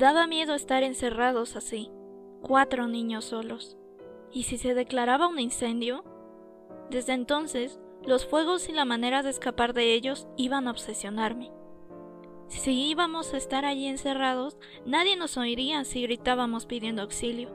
[0.00, 1.90] Daba miedo estar encerrados así,
[2.40, 3.76] cuatro niños solos.
[4.32, 6.04] ¿Y si se declaraba un incendio?
[6.88, 11.52] Desde entonces, los fuegos y la manera de escapar de ellos iban a obsesionarme.
[12.48, 17.50] Si íbamos a estar allí encerrados, nadie nos oiría si gritábamos pidiendo auxilio.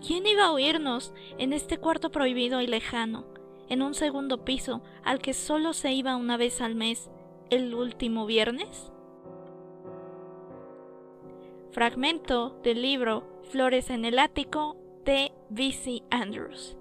[0.00, 3.26] ¿Quién iba a oírnos en este cuarto prohibido y lejano,
[3.68, 7.10] en un segundo piso al que solo se iba una vez al mes,
[7.50, 8.90] el último viernes?
[11.72, 16.02] Fragmento del libro Flores en el ático de V.C.
[16.10, 16.76] Andrews.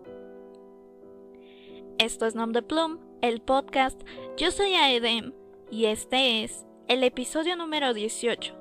[2.00, 4.02] Esto es Nom de Plum, el podcast.
[4.36, 5.34] Yo soy Aedem
[5.70, 8.56] y este es el episodio número 18,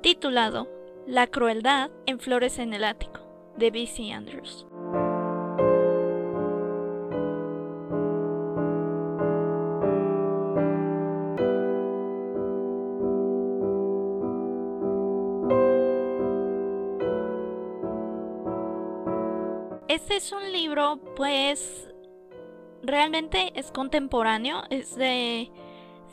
[0.00, 0.68] titulado
[1.08, 3.20] La crueldad en Flores en el ático,
[3.56, 4.12] de B.C.
[4.12, 4.67] Andrews.
[20.18, 21.88] Es un libro, pues,
[22.82, 25.48] realmente es contemporáneo, es de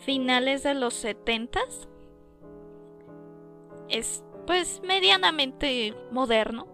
[0.05, 1.59] finales de los 70
[3.89, 6.67] Es pues medianamente moderno.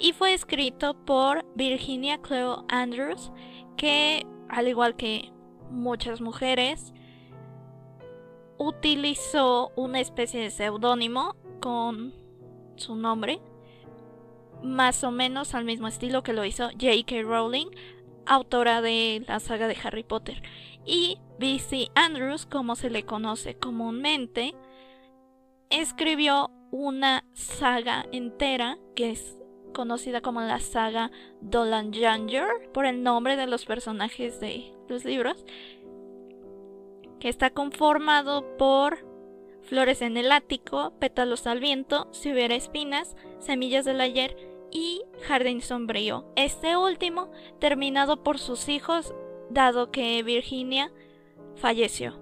[0.00, 3.30] Y fue escrito por Virginia Cleo Andrews,
[3.76, 5.30] que al igual que
[5.70, 6.92] muchas mujeres,
[8.58, 12.14] utilizó una especie de seudónimo con
[12.74, 13.40] su nombre,
[14.62, 17.22] más o menos al mismo estilo que lo hizo J.K.
[17.22, 17.66] Rowling,
[18.26, 20.42] autora de la saga de Harry Potter.
[20.84, 21.88] Y B.C.
[21.94, 24.54] Andrews, como se le conoce comúnmente,
[25.70, 29.36] escribió una saga entera que es
[29.74, 35.44] conocida como la saga Dolan Janger por el nombre de los personajes de los libros,
[37.20, 39.05] que está conformado por
[39.66, 44.36] flores en el ático, pétalos al viento, si hubiera espinas, semillas del ayer
[44.70, 46.24] y jardín sombrío.
[46.36, 49.14] Este último terminado por sus hijos,
[49.50, 50.92] dado que Virginia
[51.56, 52.18] falleció.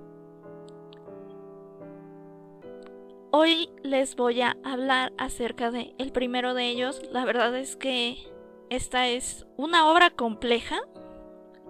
[3.30, 7.02] Hoy les voy a hablar acerca de el primero de ellos.
[7.10, 8.16] La verdad es que
[8.70, 10.80] esta es una obra compleja.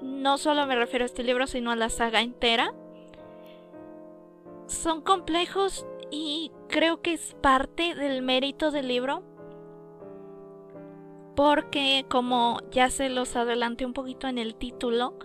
[0.02, 2.74] No solo me refiero a este libro, sino a la saga entera.
[4.66, 9.22] Son complejos y creo que es parte del mérito del libro.
[11.36, 15.18] Porque como ya se los adelanté un poquito en el título,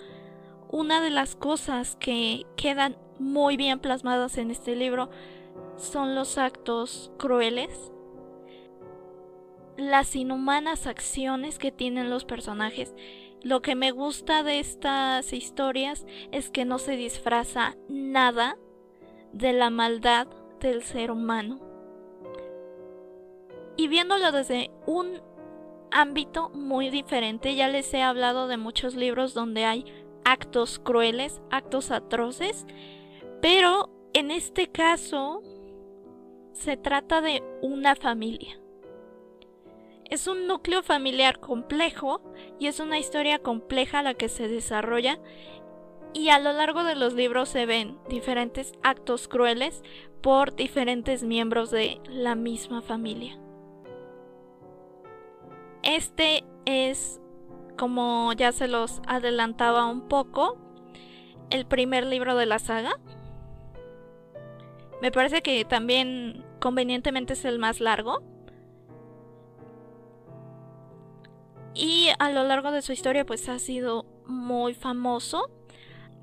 [0.71, 5.09] una de las cosas que quedan muy bien plasmadas en este libro
[5.77, 7.91] son los actos crueles,
[9.77, 12.93] las inhumanas acciones que tienen los personajes.
[13.41, 18.57] Lo que me gusta de estas historias es que no se disfraza nada
[19.33, 20.27] de la maldad
[20.59, 21.59] del ser humano.
[23.77, 25.21] Y viéndolo desde un
[25.91, 29.85] ámbito muy diferente, ya les he hablado de muchos libros donde hay
[30.25, 32.65] actos crueles, actos atroces,
[33.41, 35.41] pero en este caso
[36.53, 38.59] se trata de una familia.
[40.09, 42.21] Es un núcleo familiar complejo
[42.59, 45.19] y es una historia compleja la que se desarrolla
[46.13, 49.83] y a lo largo de los libros se ven diferentes actos crueles
[50.21, 53.39] por diferentes miembros de la misma familia.
[55.83, 57.21] Este es
[57.77, 60.57] como ya se los adelantaba un poco,
[61.49, 62.99] el primer libro de la saga.
[65.01, 68.21] Me parece que también convenientemente es el más largo.
[71.73, 75.49] Y a lo largo de su historia pues ha sido muy famoso.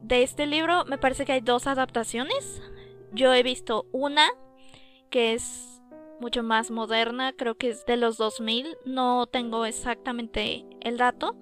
[0.06, 2.62] De este libro me parece que hay dos adaptaciones.
[3.12, 4.28] Yo he visto una
[5.11, 5.83] que es
[6.21, 11.34] mucho más moderna, creo que es de los 2000, no tengo exactamente el dato.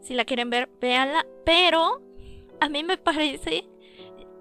[0.00, 1.24] Si la quieren ver, véanla.
[1.44, 2.02] Pero
[2.58, 3.68] a mí me parece,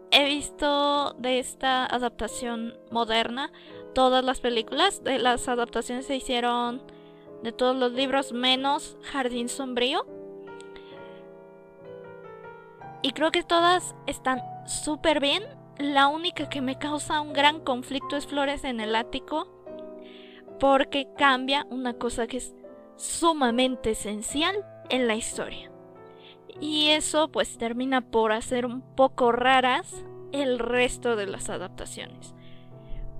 [0.09, 3.51] he visto de esta adaptación moderna
[3.93, 5.03] todas las películas.
[5.03, 6.81] De las adaptaciones se hicieron
[7.43, 10.16] de todos los libros menos Jardín Sombrío.
[13.07, 15.41] Y creo que todas están súper bien.
[15.77, 19.47] La única que me causa un gran conflicto es Flores en el Ático.
[20.59, 22.53] Porque cambia una cosa que es
[22.97, 24.57] sumamente esencial
[24.89, 25.71] en la historia.
[26.59, 32.35] Y eso pues termina por hacer un poco raras el resto de las adaptaciones.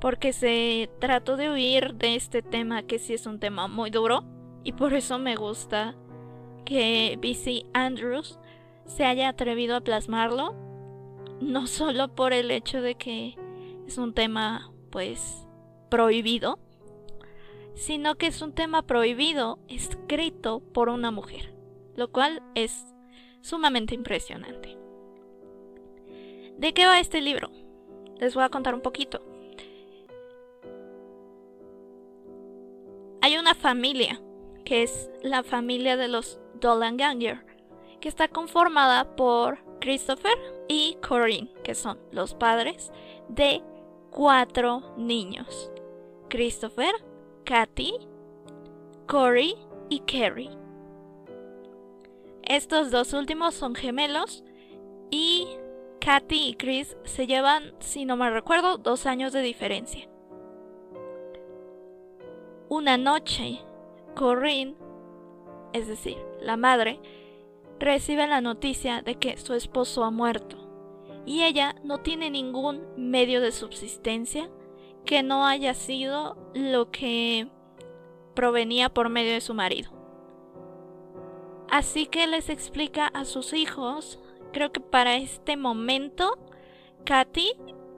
[0.02, 4.26] Porque se trató de huir de este tema que sí es un tema muy duro.
[4.66, 5.96] Y por eso me gusta
[6.66, 8.38] que BC Andrews
[8.88, 10.56] se haya atrevido a plasmarlo.
[11.40, 13.38] No solo por el hecho de que
[13.86, 15.48] es un tema pues
[15.90, 16.60] prohibido,
[17.76, 21.54] sino que es un tema prohibido escrito por una mujer,
[21.96, 22.86] lo cual es
[23.42, 24.78] sumamente impresionante.
[26.58, 27.52] ¿De qué va este libro?
[28.20, 29.22] Les voy a contar un poquito.
[33.22, 34.20] Hay una familia,
[34.66, 37.46] que es la familia de los Dolan Ganger,
[38.08, 40.38] está conformada por Christopher
[40.68, 42.92] y Corinne, que son los padres
[43.30, 43.62] de
[44.12, 45.72] cuatro niños.
[46.30, 46.94] Christopher,
[47.46, 47.94] Katy,
[49.08, 49.56] Corey
[49.90, 50.50] y Kerry.
[52.44, 54.44] Estos dos últimos son gemelos
[55.10, 55.48] y
[56.00, 60.08] Katy y Chris se llevan, si no me recuerdo, dos años de diferencia.
[62.70, 63.60] Una noche,
[64.16, 64.76] Corinne,
[65.74, 67.00] es decir, la madre,
[67.80, 70.58] recibe la noticia de que su esposo ha muerto
[71.26, 74.50] y ella no tiene ningún medio de subsistencia
[75.06, 77.50] que no haya sido lo que
[78.34, 79.92] provenía por medio de su marido.
[81.70, 84.20] Así que les explica a sus hijos,
[84.54, 86.38] creo que para este momento,
[87.04, 87.54] Katy,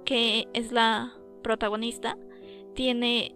[0.06, 2.18] que es la protagonista,
[2.74, 3.36] tiene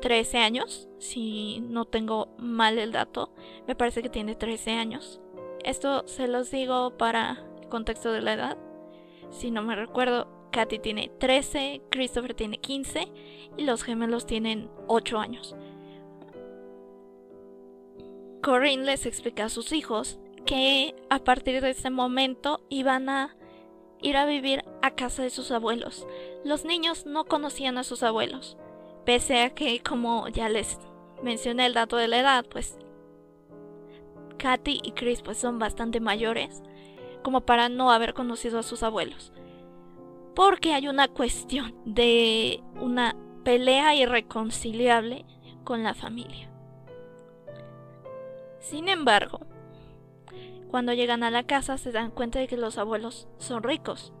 [0.00, 3.32] 13 años, si no tengo mal el dato,
[3.66, 5.20] me parece que tiene 13 años.
[5.64, 8.58] Esto se los digo para el contexto de la edad.
[9.30, 13.12] Si no me recuerdo, Katy tiene 13, Christopher tiene 15
[13.56, 15.54] y los gemelos tienen 8 años.
[18.42, 23.36] Corinne les explica a sus hijos que a partir de ese momento iban a
[24.00, 26.06] ir a vivir a casa de sus abuelos.
[26.42, 28.56] Los niños no conocían a sus abuelos.
[29.04, 30.78] Pese a que, como ya les
[31.22, 32.78] mencioné el dato de la edad, pues
[34.38, 36.62] Katy y Chris pues son bastante mayores
[37.22, 39.32] como para no haber conocido a sus abuelos.
[40.34, 45.24] Porque hay una cuestión de una pelea irreconciliable
[45.64, 46.48] con la familia.
[48.60, 49.40] Sin embargo,
[50.70, 54.12] cuando llegan a la casa se dan cuenta de que los abuelos son ricos.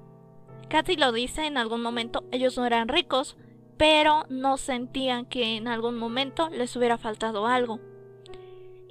[0.68, 3.36] Katy lo dice en algún momento, ellos no eran ricos,
[3.80, 7.80] pero no sentían que en algún momento les hubiera faltado algo.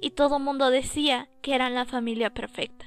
[0.00, 2.86] Y todo el mundo decía que eran la familia perfecta.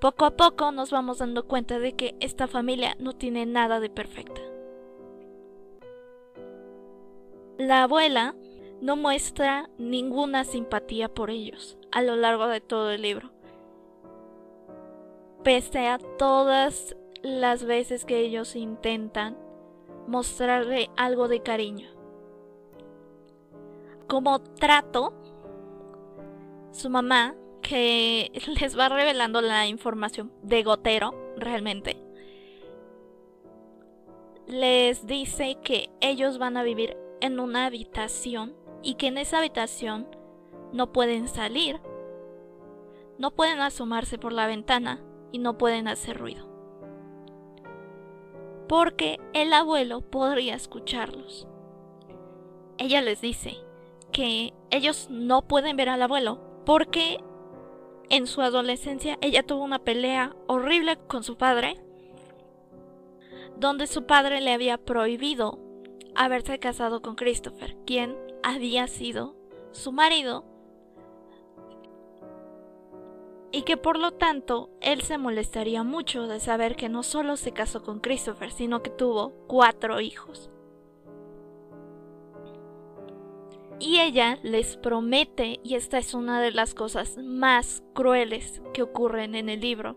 [0.00, 3.90] Poco a poco nos vamos dando cuenta de que esta familia no tiene nada de
[3.90, 4.40] perfecta.
[7.58, 8.34] La abuela
[8.80, 13.32] no muestra ninguna simpatía por ellos a lo largo de todo el libro.
[15.44, 19.36] Pese a todas las veces que ellos intentan
[20.08, 21.88] mostrarle algo de cariño.
[24.08, 25.12] Como trato,
[26.72, 31.96] su mamá, que les va revelando la información de gotero, realmente,
[34.46, 40.08] les dice que ellos van a vivir en una habitación y que en esa habitación
[40.72, 41.80] no pueden salir,
[43.18, 45.02] no pueden asomarse por la ventana
[45.32, 46.47] y no pueden hacer ruido
[48.68, 51.48] porque el abuelo podría escucharlos.
[52.78, 53.56] Ella les dice
[54.12, 57.18] que ellos no pueden ver al abuelo porque
[58.10, 61.80] en su adolescencia ella tuvo una pelea horrible con su padre,
[63.56, 65.58] donde su padre le había prohibido
[66.14, 69.34] haberse casado con Christopher, quien había sido
[69.72, 70.44] su marido
[73.50, 77.52] y que por lo tanto él se molestaría mucho de saber que no solo se
[77.52, 80.50] casó con Christopher, sino que tuvo cuatro hijos.
[83.80, 89.34] Y ella les promete, y esta es una de las cosas más crueles que ocurren
[89.36, 89.96] en el libro,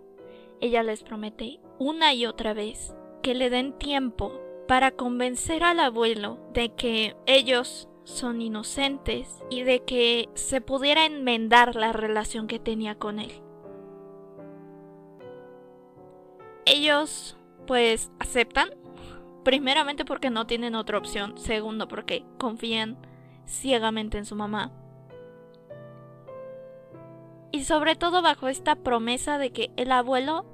[0.59, 6.37] ella les promete una y otra vez que le den tiempo para convencer al abuelo
[6.53, 12.95] de que ellos son inocentes y de que se pudiera enmendar la relación que tenía
[12.95, 13.31] con él.
[16.65, 18.69] Ellos pues aceptan,
[19.43, 22.97] primeramente porque no tienen otra opción, segundo porque confían
[23.45, 24.71] ciegamente en su mamá.
[27.51, 30.45] Y sobre todo bajo esta promesa de que el abuelo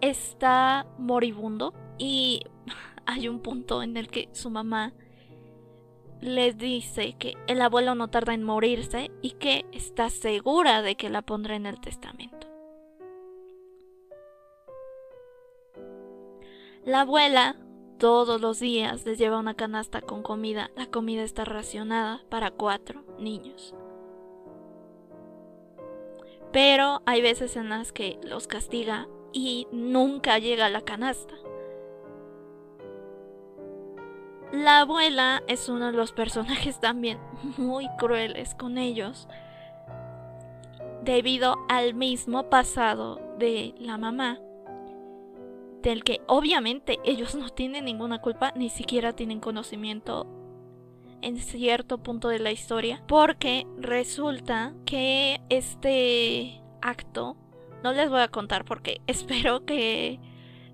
[0.00, 2.42] está moribundo y
[3.06, 4.92] hay un punto en el que su mamá
[6.24, 11.10] les dice que el abuelo no tarda en morirse y que está segura de que
[11.10, 12.46] la pondrá en el testamento.
[16.86, 17.56] La abuela
[17.98, 20.70] todos los días les lleva una canasta con comida.
[20.76, 23.74] La comida está racionada para cuatro niños.
[26.52, 31.34] Pero hay veces en las que los castiga y nunca llega a la canasta.
[34.54, 37.18] La abuela es uno de los personajes también
[37.56, 39.26] muy crueles con ellos
[41.02, 44.38] debido al mismo pasado de la mamá,
[45.82, 50.26] del que obviamente ellos no tienen ninguna culpa, ni siquiera tienen conocimiento
[51.20, 57.36] en cierto punto de la historia, porque resulta que este acto,
[57.82, 60.20] no les voy a contar porque espero que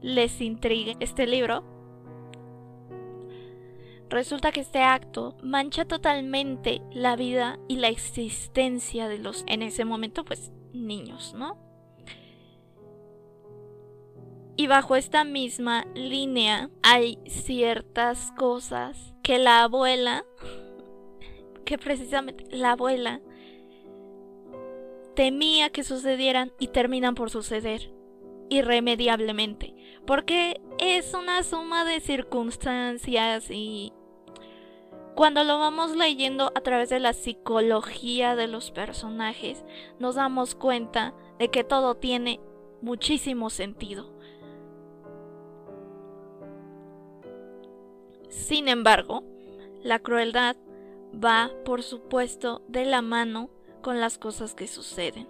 [0.03, 1.80] les intrigue este libro,
[4.11, 9.85] Resulta que este acto mancha totalmente la vida y la existencia de los, en ese
[9.85, 11.57] momento, pues, niños, ¿no?
[14.57, 20.25] Y bajo esta misma línea hay ciertas cosas que la abuela,
[21.65, 23.21] que precisamente la abuela
[25.15, 27.93] temía que sucedieran y terminan por suceder
[28.49, 29.75] irremediablemente.
[30.05, 33.93] Porque es una suma de circunstancias y
[35.15, 39.65] cuando lo vamos leyendo a través de la psicología de los personajes,
[39.99, 42.41] nos damos cuenta de que todo tiene
[42.81, 44.11] muchísimo sentido.
[48.29, 49.25] Sin embargo,
[49.83, 50.57] la crueldad
[51.13, 53.51] va, por supuesto, de la mano
[53.83, 55.29] con las cosas que suceden.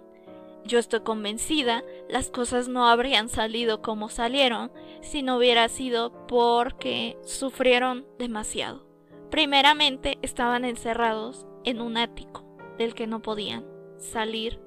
[0.63, 4.71] Yo estoy convencida, las cosas no habrían salido como salieron
[5.01, 8.90] si no hubiera sido porque sufrieron demasiado.
[9.31, 12.43] Primeramente estaban encerrados en un ático
[12.77, 13.65] del que no podían
[13.97, 14.59] salir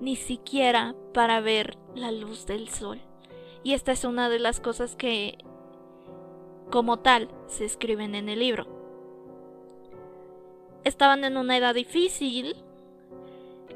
[0.00, 2.98] ni siquiera para ver la luz del sol.
[3.62, 5.36] Y esta es una de las cosas que
[6.70, 8.66] como tal se escriben en el libro.
[10.84, 12.56] Estaban en una edad difícil.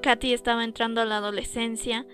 [0.00, 2.06] Katy estaba entrando a la adolescencia.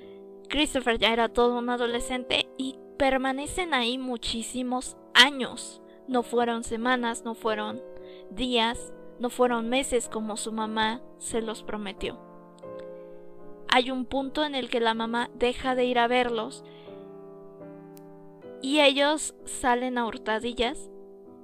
[0.48, 5.80] Christopher ya era todo un adolescente y permanecen ahí muchísimos años.
[6.08, 7.82] No fueron semanas, no fueron
[8.30, 12.18] días, no fueron meses como su mamá se los prometió.
[13.68, 16.64] Hay un punto en el que la mamá deja de ir a verlos
[18.62, 20.90] y ellos salen a hurtadillas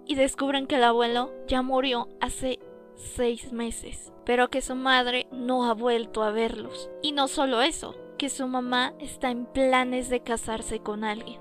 [0.06, 2.58] y descubren que el abuelo ya murió hace
[2.94, 6.90] seis meses, pero que su madre no ha vuelto a verlos.
[7.02, 11.40] Y no solo eso, que su mamá está en planes de casarse con alguien.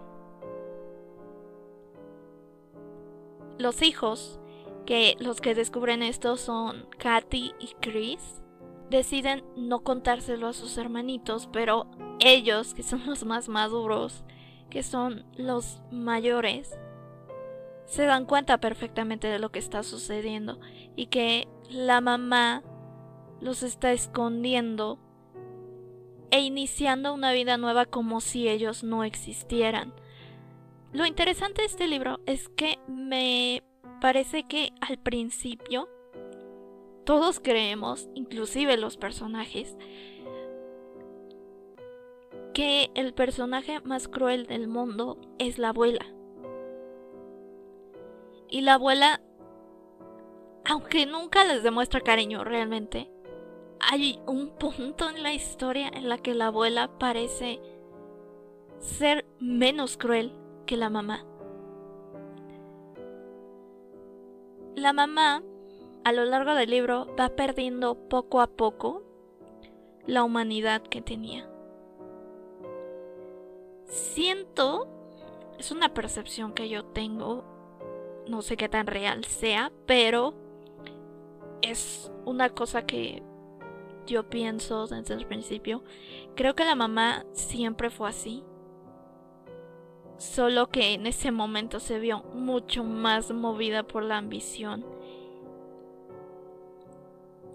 [3.57, 4.40] Los hijos
[4.85, 8.41] que los que descubren esto son Katy y Chris.
[8.89, 11.87] Deciden no contárselo a sus hermanitos, pero
[12.19, 14.23] ellos, que son los más maduros,
[14.69, 16.77] que son los mayores,
[17.85, 20.59] se dan cuenta perfectamente de lo que está sucediendo
[20.95, 22.63] y que la mamá
[23.41, 24.99] los está escondiendo
[26.31, 29.93] e iniciando una vida nueva como si ellos no existieran.
[30.93, 33.63] Lo interesante de este libro es que me
[34.01, 35.87] parece que al principio
[37.05, 39.77] todos creemos, inclusive los personajes,
[42.53, 46.05] que el personaje más cruel del mundo es la abuela.
[48.49, 49.21] Y la abuela,
[50.65, 53.09] aunque nunca les demuestra cariño realmente,
[53.79, 57.61] hay un punto en la historia en la que la abuela parece
[58.79, 60.33] ser menos cruel
[60.65, 61.30] que la mamá.
[64.75, 65.43] La mamá,
[66.03, 69.03] a lo largo del libro, va perdiendo poco a poco
[70.07, 71.49] la humanidad que tenía.
[73.85, 74.87] Siento,
[75.59, 77.43] es una percepción que yo tengo,
[78.27, 80.33] no sé qué tan real sea, pero
[81.61, 83.21] es una cosa que
[84.07, 85.83] yo pienso desde el principio.
[86.35, 88.43] Creo que la mamá siempre fue así.
[90.21, 94.85] Solo que en ese momento se vio mucho más movida por la ambición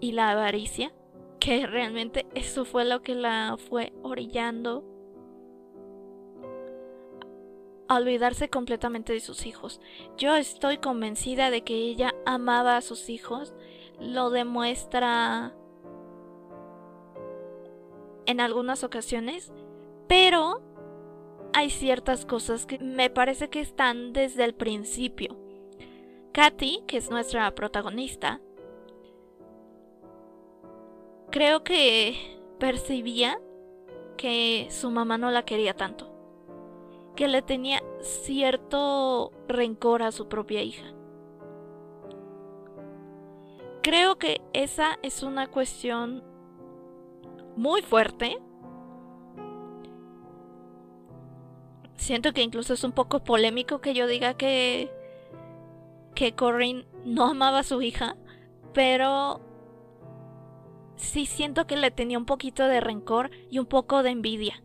[0.01, 0.91] y la avaricia,
[1.39, 4.83] que realmente eso fue lo que la fue orillando
[7.87, 9.79] a olvidarse completamente de sus hijos.
[10.17, 13.55] Yo estoy convencida de que ella amaba a sus hijos,
[13.97, 15.55] lo demuestra
[18.25, 19.53] en algunas ocasiones,
[20.09, 20.66] pero
[21.57, 25.35] hay ciertas cosas que me parece que están desde el principio.
[26.31, 28.39] Katy, que es nuestra protagonista,
[31.31, 32.15] creo que
[32.59, 33.41] percibía
[34.17, 36.11] que su mamá no la quería tanto,
[37.15, 40.93] que le tenía cierto rencor a su propia hija.
[43.81, 46.23] Creo que esa es una cuestión
[47.55, 48.37] muy fuerte
[51.97, 54.91] siento que incluso es un poco polémico que yo diga que
[56.15, 58.15] que Corinne no amaba a su hija,
[58.73, 59.39] pero
[60.95, 64.63] sí siento que le tenía un poquito de rencor y un poco de envidia.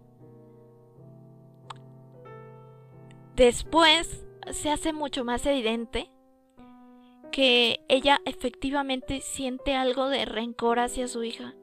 [3.36, 6.10] Después se hace mucho más evidente
[7.30, 11.54] que ella efectivamente siente algo de rencor hacia su hija.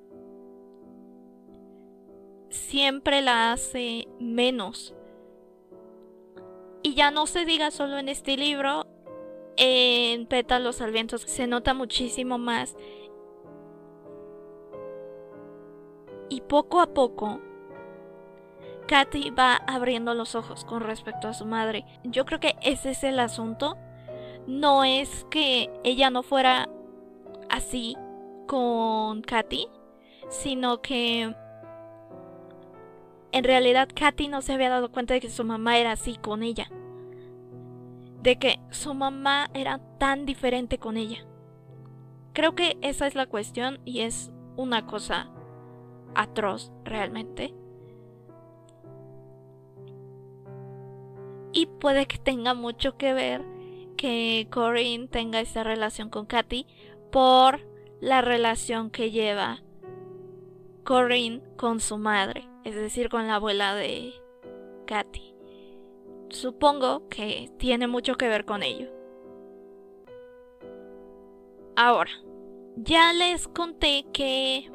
[2.50, 4.96] Siempre la hace menos.
[6.90, 8.88] Y ya no se diga solo en este libro,
[9.58, 12.76] en Pétalos al Viento se nota muchísimo más.
[16.30, 17.42] Y poco a poco,
[18.88, 21.86] Katy va abriendo los ojos con respecto a su madre.
[22.06, 23.78] Yo creo que ese es el asunto.
[24.48, 26.70] No es que ella no fuera
[27.52, 27.96] así
[28.48, 29.68] con Katy,
[30.30, 31.36] sino que
[33.32, 36.42] en realidad Katy no se había dado cuenta de que su mamá era así con
[36.42, 36.68] ella.
[38.22, 41.26] De que su mamá era tan diferente con ella.
[42.34, 45.30] Creo que esa es la cuestión y es una cosa
[46.16, 47.54] atroz realmente.
[51.52, 53.44] Y puede que tenga mucho que ver
[53.98, 56.68] que Corinne tenga esa relación con Katy
[57.12, 57.68] por
[58.00, 59.62] la relación que lleva
[60.84, 64.14] Corinne con su madre, es decir, con la abuela de
[64.86, 65.29] Katy.
[66.30, 68.88] Supongo que tiene mucho que ver con ello.
[71.76, 72.12] Ahora,
[72.76, 74.72] ya les conté que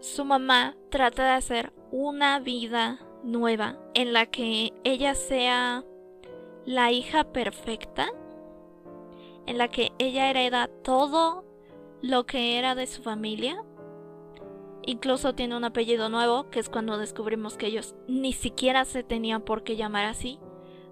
[0.00, 5.84] su mamá trata de hacer una vida nueva en la que ella sea
[6.66, 8.08] la hija perfecta,
[9.46, 11.44] en la que ella hereda todo
[12.02, 13.64] lo que era de su familia.
[14.82, 19.42] Incluso tiene un apellido nuevo, que es cuando descubrimos que ellos ni siquiera se tenían
[19.42, 20.38] por qué llamar así,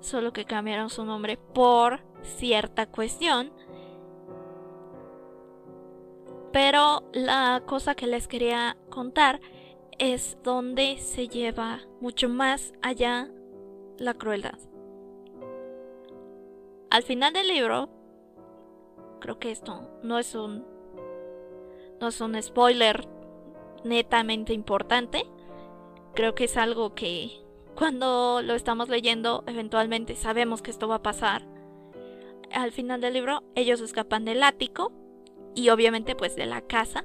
[0.00, 3.52] solo que cambiaron su nombre por cierta cuestión
[6.52, 9.40] pero la cosa que les quería contar
[9.98, 13.28] es donde se lleva mucho más allá
[13.98, 14.58] la crueldad.
[16.90, 17.90] Al final del libro,
[19.20, 20.64] creo que esto no es un
[22.00, 23.06] no es un spoiler
[23.84, 25.26] netamente importante.
[26.14, 27.30] Creo que es algo que
[27.78, 31.46] cuando lo estamos leyendo eventualmente sabemos que esto va a pasar.
[32.50, 34.90] Al final del libro ellos escapan del ático
[35.54, 37.04] y obviamente pues de la casa.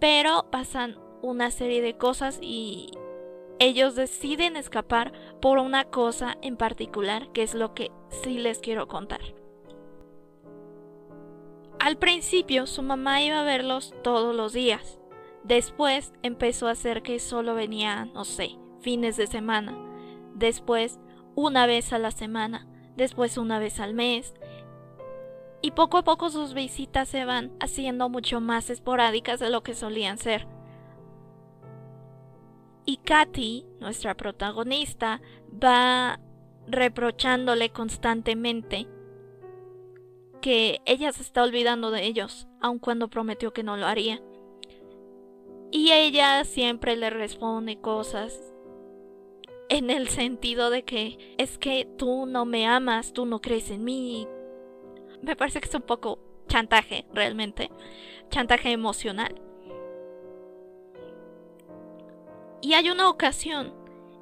[0.00, 2.90] Pero pasan una serie de cosas y
[3.58, 8.88] ellos deciden escapar por una cosa en particular, que es lo que sí les quiero
[8.88, 9.20] contar.
[11.78, 14.98] Al principio su mamá iba a verlos todos los días.
[15.44, 19.74] Después empezó a hacer que solo venía, no sé, fines de semana.
[20.34, 21.00] Después
[21.34, 22.66] una vez a la semana.
[22.96, 24.34] Después una vez al mes
[25.62, 29.74] y poco a poco sus visitas se van haciendo mucho más esporádicas de lo que
[29.74, 30.46] solían ser.
[32.84, 36.18] Y Katy, nuestra protagonista, va
[36.66, 38.88] reprochándole constantemente
[40.40, 44.20] que ella se está olvidando de ellos, aun cuando prometió que no lo haría.
[45.70, 48.51] Y ella siempre le responde cosas
[49.72, 53.84] en el sentido de que es que tú no me amas, tú no crees en
[53.84, 54.28] mí,
[55.22, 57.70] me parece que es un poco chantaje realmente,
[58.28, 59.40] chantaje emocional.
[62.60, 63.72] Y hay una ocasión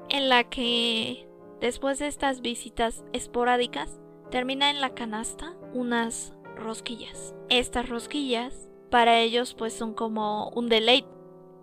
[0.09, 1.27] en la que
[1.61, 3.99] después de estas visitas esporádicas
[4.31, 7.35] termina en la canasta unas rosquillas.
[7.49, 11.09] Estas rosquillas para ellos pues son como un deleite.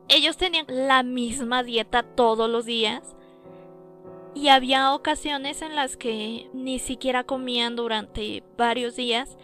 [0.10, 3.17] Ellos tenían la misma dieta todos los días
[4.38, 9.36] y había ocasiones en las que ni siquiera comían durante varios días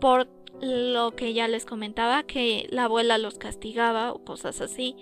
[0.00, 0.26] por
[0.60, 4.96] lo que ya les comentaba, que la abuela los castigaba o cosas así.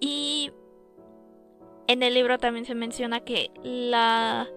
[0.00, 0.50] Y
[1.86, 4.48] en el libro también se menciona que la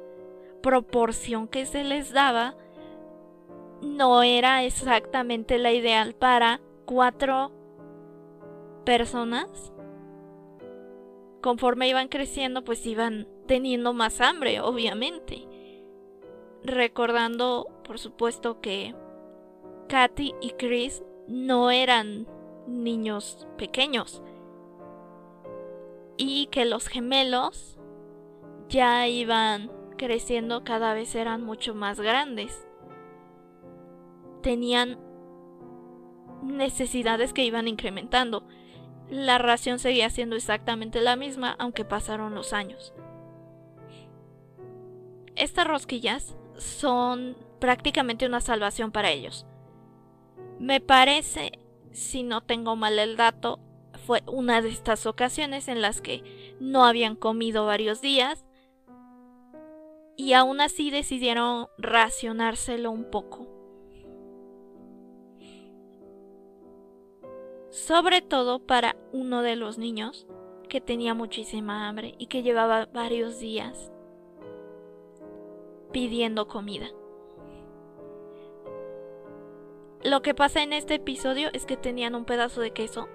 [0.63, 2.55] proporción que se les daba
[3.81, 7.51] no era exactamente la ideal para cuatro
[8.85, 9.73] personas
[11.47, 15.47] conforme iban creciendo, pues iban teniendo más hambre, obviamente.
[16.61, 18.93] Recordando, por supuesto, que
[19.87, 22.27] Katy y Chris no eran
[22.67, 24.21] niños pequeños.
[26.17, 27.77] Y que los gemelos
[28.67, 32.67] ya iban creciendo, cada vez eran mucho más grandes.
[34.43, 34.99] Tenían
[36.43, 38.43] necesidades que iban incrementando
[39.09, 42.93] la ración seguía siendo exactamente la misma aunque pasaron los años.
[45.35, 49.45] Estas rosquillas son prácticamente una salvación para ellos.
[50.59, 51.59] Me parece,
[51.91, 53.59] si no tengo mal el dato,
[54.05, 58.45] fue una de estas ocasiones en las que no habían comido varios días
[60.15, 63.56] y aún así decidieron racionárselo un poco.
[67.69, 70.25] Sobre todo para uno de los niños
[70.69, 73.91] que tenía muchísima hambre y que llevaba varios días
[75.91, 76.87] pidiendo comida.
[80.03, 83.07] Lo que pasa en este episodio es que tenían un pedazo de queso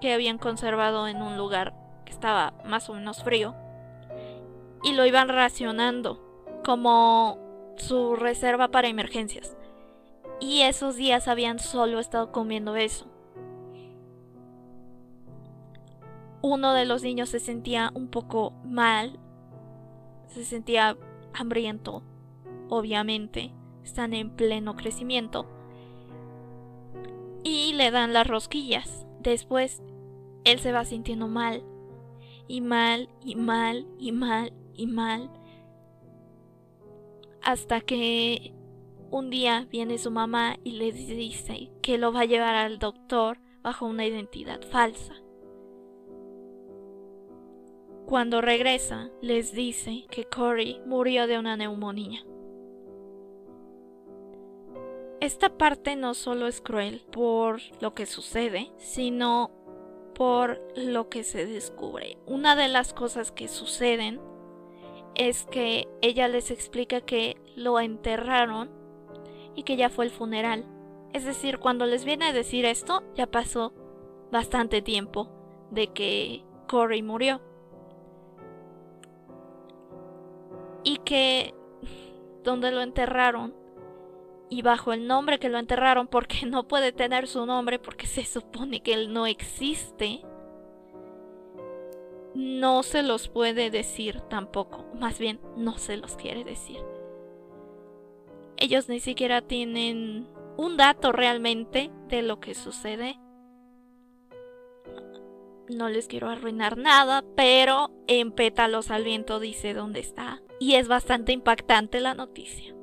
[0.00, 3.54] que habían conservado en un lugar que estaba más o menos frío
[4.82, 6.22] y lo iban racionando
[6.64, 7.38] como
[7.76, 9.56] su reserva para emergencias.
[10.40, 13.06] Y esos días habían solo estado comiendo eso.
[16.48, 19.18] Uno de los niños se sentía un poco mal,
[20.28, 20.96] se sentía
[21.34, 22.04] hambriento,
[22.68, 25.48] obviamente, están en pleno crecimiento.
[27.42, 29.08] Y le dan las rosquillas.
[29.18, 29.82] Después,
[30.44, 31.64] él se va sintiendo mal,
[32.46, 35.28] y mal, y mal, y mal, y mal.
[37.42, 38.54] Hasta que
[39.10, 43.40] un día viene su mamá y le dice que lo va a llevar al doctor
[43.62, 45.25] bajo una identidad falsa.
[48.06, 52.24] Cuando regresa, les dice que Cory murió de una neumonía.
[55.20, 59.50] Esta parte no solo es cruel por lo que sucede, sino
[60.14, 62.16] por lo que se descubre.
[62.26, 64.20] Una de las cosas que suceden
[65.16, 68.70] es que ella les explica que lo enterraron
[69.56, 70.64] y que ya fue el funeral.
[71.12, 73.72] Es decir, cuando les viene a decir esto, ya pasó
[74.30, 75.28] bastante tiempo
[75.72, 77.40] de que Corey murió.
[80.86, 81.52] Y que
[82.44, 83.52] donde lo enterraron
[84.48, 88.24] y bajo el nombre que lo enterraron porque no puede tener su nombre porque se
[88.24, 90.22] supone que él no existe
[92.34, 94.84] no se los puede decir tampoco.
[95.00, 96.78] Más bien no se los quiere decir.
[98.58, 103.18] Ellos ni siquiera tienen un dato realmente de lo que sucede
[105.68, 110.42] no les quiero arruinar nada, pero en pétalos al viento dice dónde está.
[110.58, 112.74] Y es bastante impactante la noticia.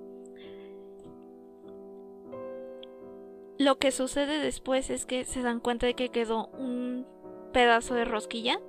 [3.58, 7.08] Lo que sucede después es que se dan cuenta de que quedó un
[7.54, 8.60] pedazo de rosquilla.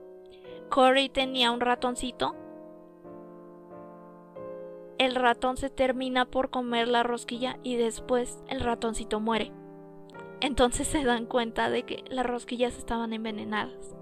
[0.71, 2.37] Corey tenía un ratoncito.
[4.99, 9.53] El ratón se termina por comer la rosquilla y después el ratoncito muere.
[10.41, 13.97] Entonces se dan cuenta de que las rosquillas estaban envenenadas.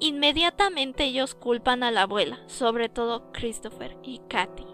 [0.00, 4.66] Inmediatamente ellos culpan a la abuela, sobre todo Christopher y Katy,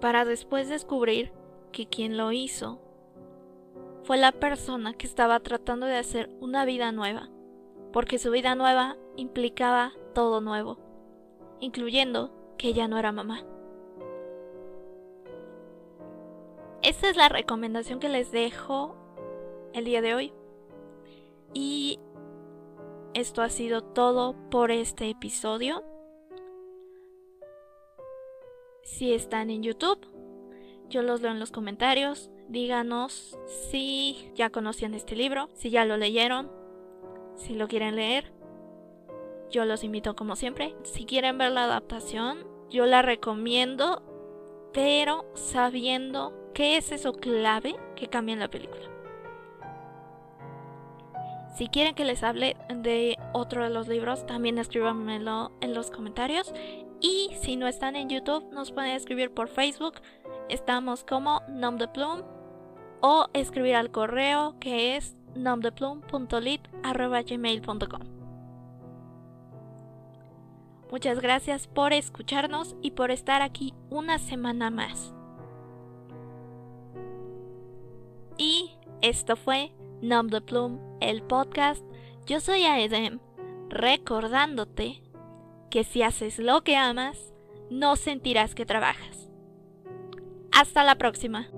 [0.00, 1.32] para después descubrir
[1.70, 2.80] que quien lo hizo
[4.02, 7.28] fue la persona que estaba tratando de hacer una vida nueva,
[7.92, 10.78] porque su vida nueva implicaba todo nuevo,
[11.60, 13.44] incluyendo que ella no era mamá.
[16.82, 18.96] Esta es la recomendación que les dejo
[19.72, 20.32] el día de hoy.
[21.54, 21.97] Y
[23.18, 25.82] esto ha sido todo por este episodio.
[28.82, 29.98] Si están en YouTube,
[30.88, 32.30] yo los leo en los comentarios.
[32.48, 33.36] Díganos
[33.70, 36.50] si ya conocían este libro, si ya lo leyeron,
[37.34, 38.32] si lo quieren leer.
[39.50, 40.74] Yo los invito como siempre.
[40.84, 44.02] Si quieren ver la adaptación, yo la recomiendo,
[44.72, 48.97] pero sabiendo qué es eso clave que cambia en la película.
[51.58, 56.54] Si quieren que les hable de otro de los libros, también escríbanmelo en los comentarios.
[57.00, 59.94] Y si no están en YouTube, nos pueden escribir por Facebook.
[60.48, 62.22] Estamos como Nom de Plum.
[63.00, 68.02] O escribir al correo que es nomdeplum.lit.gmail.com
[70.92, 75.12] Muchas gracias por escucharnos y por estar aquí una semana más.
[78.36, 81.84] Y esto fue Nom de Plum, el podcast.
[82.26, 83.18] Yo soy Aedem,
[83.68, 85.02] recordándote
[85.70, 87.32] que si haces lo que amas,
[87.70, 89.28] no sentirás que trabajas.
[90.52, 91.48] Hasta la próxima.